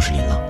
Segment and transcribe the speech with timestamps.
[0.00, 0.40] 我是林浪。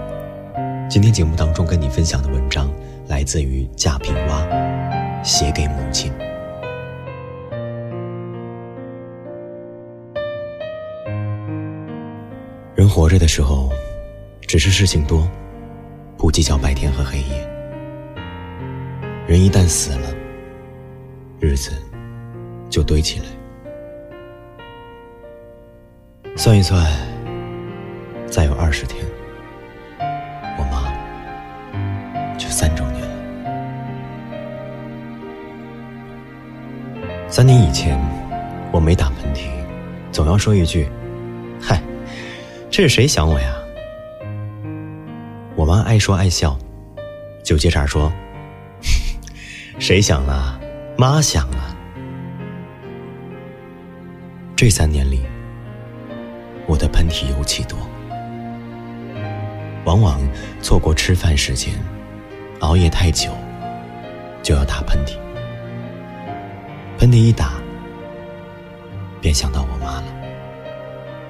[0.88, 2.70] 今天节目当中跟你分享的文章
[3.08, 6.12] 来自于贾平凹，写给母亲。
[12.76, 13.70] 人活着的时候，
[14.42, 15.28] 只是事情多，
[16.16, 17.50] 不计较白天和黑夜。
[19.26, 20.14] 人一旦死了，
[21.40, 21.72] 日子
[22.68, 23.26] 就堆起来。
[26.36, 26.86] 算一算，
[28.28, 29.04] 再有二十天，
[37.70, 37.96] 以前，
[38.72, 39.44] 我没打喷嚏，
[40.10, 40.88] 总要说一句
[41.62, 41.80] ：“嗨，
[42.68, 43.54] 这是谁想我呀？”
[45.54, 46.58] 我妈爱说爱笑，
[47.44, 48.12] 就接茬说
[49.78, 50.60] ：“谁想了？
[50.98, 51.76] 妈想了。”
[54.56, 55.22] 这三年里。
[56.66, 57.78] 我的喷嚏尤其多，
[59.84, 60.20] 往往
[60.60, 61.72] 错过吃饭时间，
[62.58, 63.30] 熬夜太久，
[64.42, 65.14] 就要打喷嚏。
[66.98, 67.54] 喷嚏一打，
[69.20, 70.04] 便想到我妈了，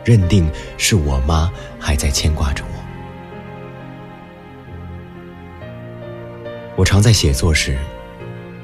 [0.05, 2.71] 认定是我妈还在牵挂着我。
[6.77, 7.77] 我常在写作时，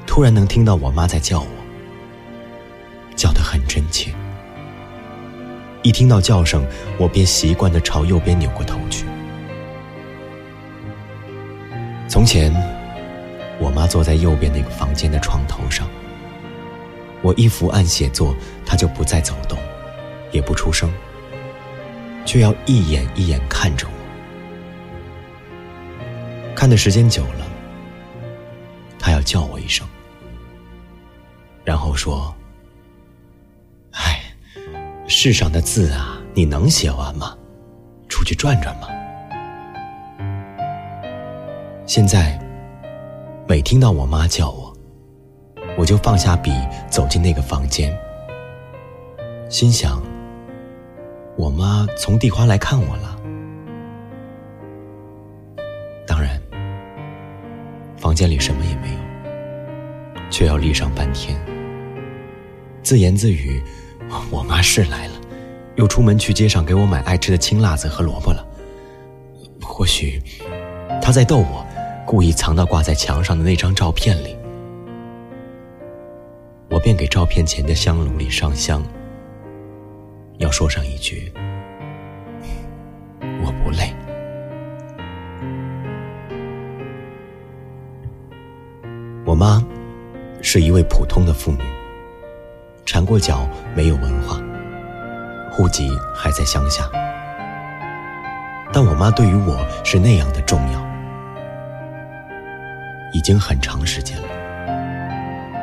[0.05, 1.47] 突然能听到我妈在叫我，
[3.15, 4.11] 叫得很真切。
[5.83, 6.65] 一听到叫声，
[6.97, 9.05] 我便习惯地朝右边扭过头去。
[12.07, 12.51] 从前，
[13.59, 15.87] 我妈坐在右边那个房间的床头上。
[17.27, 18.33] 我一伏案写作，
[18.65, 19.59] 她就不再走动，
[20.31, 20.89] 也不出声，
[22.25, 23.93] 却要一眼一眼看着我。
[26.55, 27.45] 看的时间久了，
[28.97, 29.85] 她要叫我一声，
[31.65, 32.33] 然后说。
[33.91, 34.21] 哎
[35.05, 37.35] 世上的字啊，你能写完吗？
[38.07, 38.87] 出去转转吗？
[41.85, 42.39] 现在，
[43.49, 44.66] 每听到我妈叫我，
[45.77, 46.51] 我就放下笔，
[46.89, 47.95] 走进那个房间，
[49.47, 50.01] 心想：
[51.35, 53.15] 我妈从地花来看我了。
[56.07, 56.41] 当然，
[57.95, 61.39] 房间里什么也没有，却要立上半天，
[62.81, 63.61] 自言自语。
[64.31, 65.13] 我妈是来了，
[65.75, 68.43] 又出门去街上给我买爱吃的青辣子和萝卜了。
[69.61, 70.19] 或许
[71.01, 71.63] 她在逗我，
[72.05, 74.35] 故意藏到挂在墙上的那张照片里。
[76.77, 78.83] 我便给照片前的香炉里上香，
[80.37, 81.33] 要说上一句
[83.43, 83.91] ：“我不累。”
[89.25, 89.59] 我妈
[90.43, 91.63] 是一位普通的妇女。
[92.85, 94.39] 缠过脚，没有文化，
[95.51, 96.87] 户籍还在乡下。
[98.71, 100.79] 但我妈对于我是那样的重要，
[103.13, 104.36] 已经很长时间了。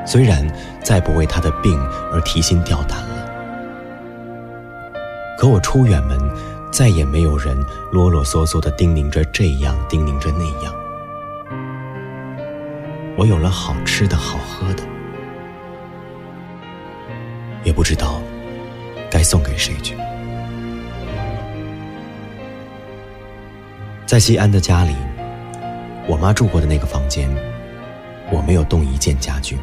[0.05, 0.47] 虽然
[0.83, 1.79] 再不为他的病
[2.13, 3.27] 而提心吊胆了，
[5.39, 6.19] 可我出远门，
[6.71, 7.57] 再也没有人
[7.91, 10.75] 啰啰嗦嗦的叮咛着这样，叮咛着那样。
[13.17, 14.83] 我有了好吃的好喝的。
[17.63, 18.21] 也不知道
[19.11, 19.97] 该送给谁去。
[24.05, 24.95] 在西安的家里，
[26.07, 27.27] 我妈住过的那个房间，
[28.31, 29.57] 我没有动一件家具，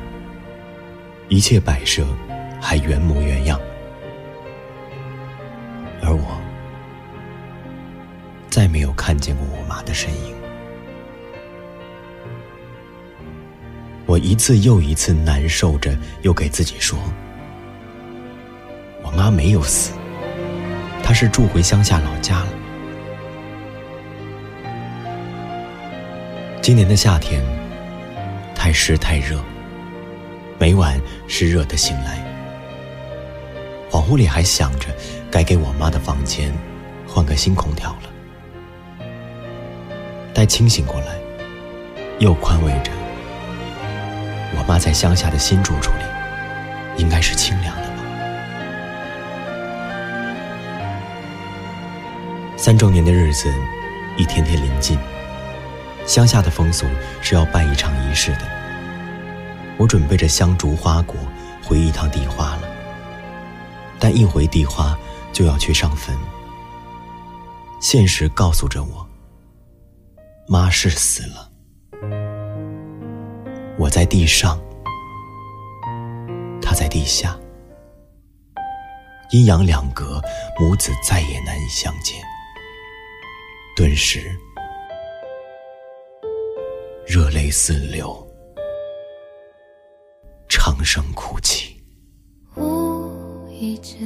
[1.31, 2.05] 一切摆设
[2.61, 3.57] 还原模原样，
[6.03, 6.41] 而我
[8.49, 10.35] 再没有看见过我妈的身影。
[14.05, 16.99] 我一次又一次难受着，又给自己说。
[19.01, 19.93] 我妈没有死，
[21.01, 22.47] 她是住回乡下老家了。
[26.61, 27.41] 今年的夏天
[28.53, 29.41] 太湿太热，
[30.61, 32.23] 每晚湿热的醒来，
[33.89, 34.89] 恍惚里还想着
[35.31, 36.53] 该给我妈的房间
[37.07, 39.07] 换个新空调了。
[40.35, 41.15] 待清醒过来，
[42.19, 42.91] 又宽慰着，
[44.55, 46.03] 我妈在乡下的新住处里
[46.95, 47.95] 应该是清凉的吧。
[52.55, 53.51] 三周年的日子
[54.15, 54.95] 一天天临近，
[56.05, 56.85] 乡下的风俗
[57.19, 58.60] 是要办一场仪式的。
[59.81, 61.15] 我准备着香烛花果
[61.63, 62.69] 回一趟地花了。
[63.97, 64.95] 但一回地花
[65.33, 66.15] 就要去上坟。
[67.79, 69.07] 现实告诉着我
[70.47, 71.49] 妈是死了。
[73.79, 74.61] 我在地上
[76.61, 77.35] 她在地下。
[79.31, 80.21] 阴阳两隔
[80.59, 82.21] 母子再也难以相见。
[83.75, 84.37] 顿时
[87.07, 88.30] 热泪四流。
[90.81, 91.79] 无声哭泣，
[92.55, 94.01] 无意间。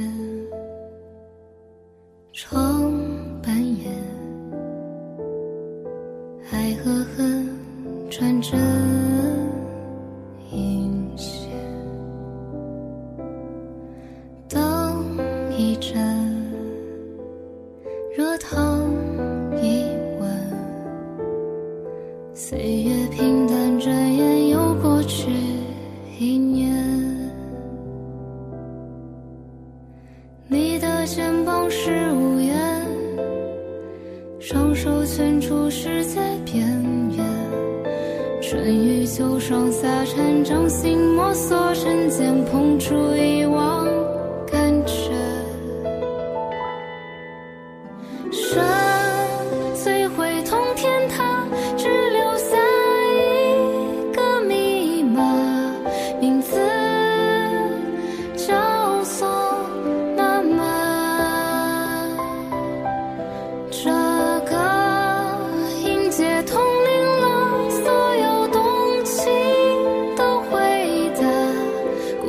[38.56, 43.86] 春雨秋霜，夏蝉，掌心摸索，针尖碰出遗忘。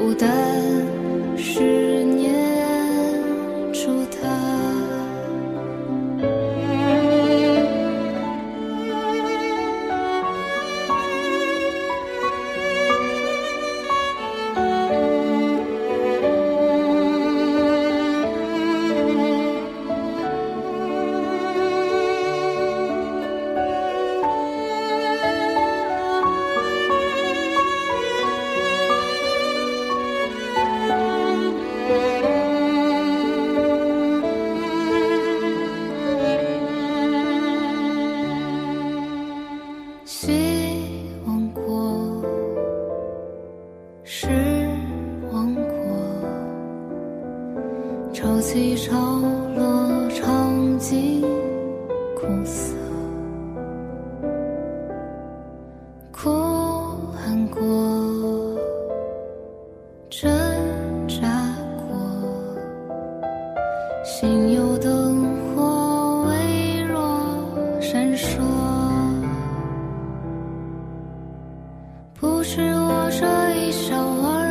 [0.07, 0.46] 不得
[52.27, 52.75] 红色。
[56.12, 57.62] 过寒过，
[60.09, 60.29] 挣
[61.07, 61.21] 扎
[61.88, 61.97] 过，
[64.03, 65.24] 心有灯
[65.56, 67.00] 火微弱
[67.79, 68.41] 闪烁，
[72.19, 74.46] 不是我这一笑而。